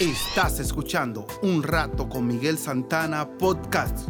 [0.00, 4.08] Estás escuchando Un Rato con Miguel Santana Podcast.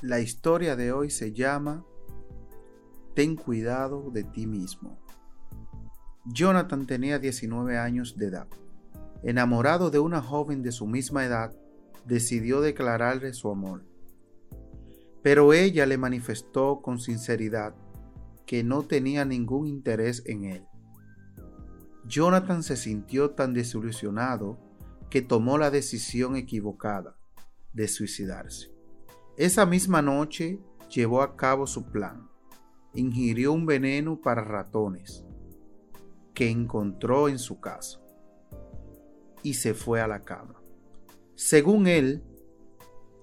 [0.00, 1.84] La historia de hoy se llama
[3.14, 4.98] Ten cuidado de ti mismo.
[6.24, 8.48] Jonathan tenía 19 años de edad.
[9.22, 11.54] Enamorado de una joven de su misma edad,
[12.06, 13.84] decidió declararle su amor.
[15.24, 17.74] Pero ella le manifestó con sinceridad
[18.44, 20.66] que no tenía ningún interés en él.
[22.06, 24.58] Jonathan se sintió tan desilusionado
[25.08, 27.16] que tomó la decisión equivocada
[27.72, 28.70] de suicidarse.
[29.38, 32.28] Esa misma noche llevó a cabo su plan.
[32.92, 35.24] Ingirió un veneno para ratones
[36.34, 37.98] que encontró en su casa
[39.42, 40.60] y se fue a la cama.
[41.34, 42.22] Según él,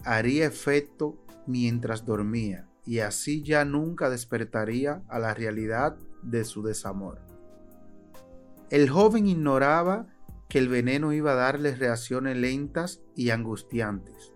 [0.04, 7.20] haría efecto mientras dormía y así ya nunca despertaría a la realidad de su desamor.
[8.70, 10.08] El joven ignoraba
[10.50, 14.34] que el veneno iba a darle reacciones lentas y angustiantes.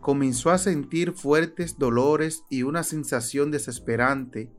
[0.00, 4.50] Comenzó a sentir fuertes dolores y una sensación desesperante.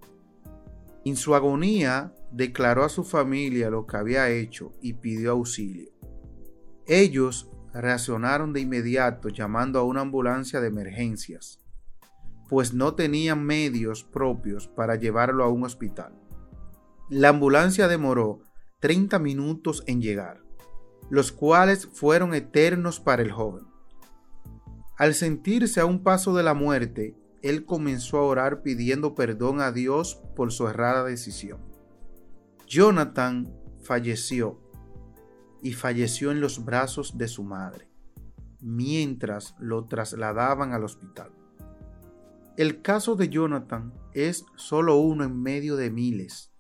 [1.05, 5.89] En su agonía declaró a su familia lo que había hecho y pidió auxilio.
[6.85, 11.59] Ellos reaccionaron de inmediato llamando a una ambulancia de emergencias,
[12.47, 16.13] pues no tenían medios propios para llevarlo a un hospital.
[17.09, 18.41] La ambulancia demoró
[18.79, 20.41] 30 minutos en llegar,
[21.09, 23.65] los cuales fueron eternos para el joven.
[24.97, 29.71] Al sentirse a un paso de la muerte, él comenzó a orar pidiendo perdón a
[29.71, 31.59] Dios por su errada decisión.
[32.67, 34.59] Jonathan falleció
[35.61, 37.89] y falleció en los brazos de su madre,
[38.61, 41.31] mientras lo trasladaban al hospital.
[42.57, 46.51] El caso de Jonathan es solo uno en medio de miles.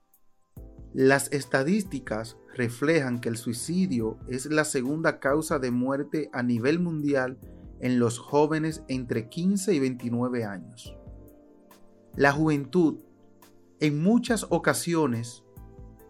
[0.93, 7.37] Las estadísticas reflejan que el suicidio es la segunda causa de muerte a nivel mundial
[7.79, 10.95] en los jóvenes entre 15 y 29 años.
[12.15, 12.99] La juventud
[13.79, 15.43] en muchas ocasiones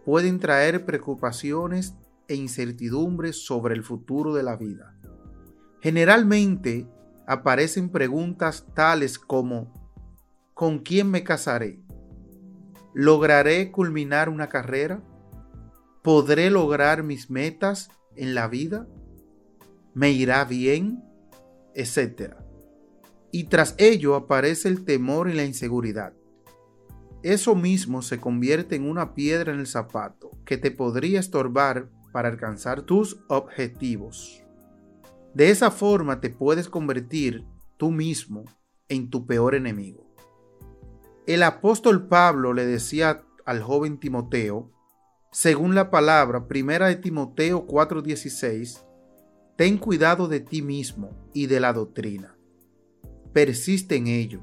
[0.06, 1.96] pueden traer preocupaciones
[2.30, 4.96] e incertidumbre sobre el futuro de la vida.
[5.82, 6.88] Generalmente
[7.28, 9.74] aparecen preguntas tales como
[10.54, 11.82] ¿con quién me casaré?
[12.94, 15.04] ¿Lograré culminar una carrera?
[16.02, 18.88] ¿Podré lograr mis metas en la vida?
[19.94, 21.04] ¿Me irá bien?
[21.74, 22.46] Etcétera.
[23.32, 26.14] Y tras ello aparece el temor y la inseguridad.
[27.22, 32.30] Eso mismo se convierte en una piedra en el zapato que te podría estorbar para
[32.30, 34.44] alcanzar tus objetivos.
[35.34, 37.46] De esa forma te puedes convertir
[37.78, 38.46] tú mismo
[38.88, 40.06] en tu peor enemigo.
[41.28, 44.72] El apóstol Pablo le decía al joven Timoteo,
[45.32, 48.84] según la palabra primera de Timoteo 4:16,
[49.56, 52.36] ten cuidado de ti mismo y de la doctrina.
[53.32, 54.42] Persiste en ello,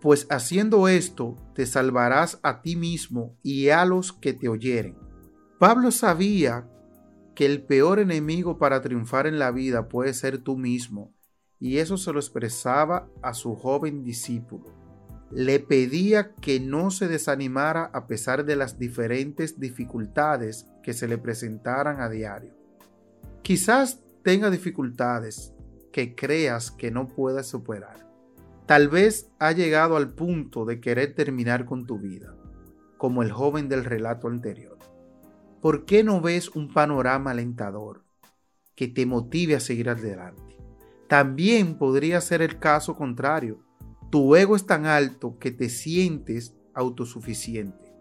[0.00, 4.98] pues haciendo esto te salvarás a ti mismo y a los que te oyeren.
[5.58, 6.68] Pablo sabía
[7.40, 11.14] que el peor enemigo para triunfar en la vida puede ser tú mismo,
[11.58, 14.66] y eso se lo expresaba a su joven discípulo.
[15.30, 21.16] Le pedía que no se desanimara a pesar de las diferentes dificultades que se le
[21.16, 22.52] presentaran a diario.
[23.40, 25.54] Quizás tenga dificultades
[25.94, 28.06] que creas que no puedas superar.
[28.66, 32.36] Tal vez ha llegado al punto de querer terminar con tu vida,
[32.98, 34.76] como el joven del relato anterior.
[35.60, 38.04] ¿Por qué no ves un panorama alentador
[38.74, 40.56] que te motive a seguir adelante?
[41.08, 43.64] También podría ser el caso contrario.
[44.10, 47.92] Tu ego es tan alto que te sientes autosuficiente.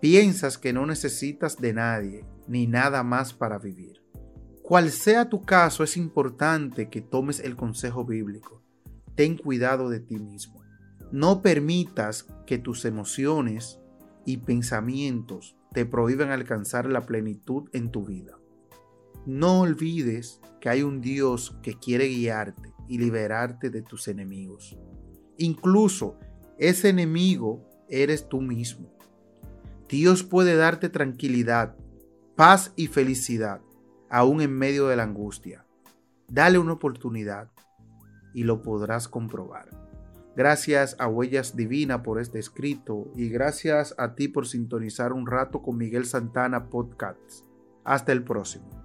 [0.00, 4.02] Piensas que no necesitas de nadie ni nada más para vivir.
[4.62, 8.62] Cual sea tu caso, es importante que tomes el consejo bíblico.
[9.14, 10.62] Ten cuidado de ti mismo.
[11.12, 13.78] No permitas que tus emociones
[14.26, 18.38] y pensamientos te prohíben alcanzar la plenitud en tu vida.
[19.26, 24.78] No olvides que hay un Dios que quiere guiarte y liberarte de tus enemigos.
[25.36, 26.16] Incluso
[26.58, 28.94] ese enemigo eres tú mismo.
[29.88, 31.76] Dios puede darte tranquilidad,
[32.36, 33.60] paz y felicidad,
[34.08, 35.66] aún en medio de la angustia.
[36.28, 37.50] Dale una oportunidad
[38.32, 39.83] y lo podrás comprobar.
[40.36, 45.62] Gracias a Huellas Divina por este escrito y gracias a ti por sintonizar un rato
[45.62, 47.44] con Miguel Santana Podcast.
[47.84, 48.83] Hasta el próximo.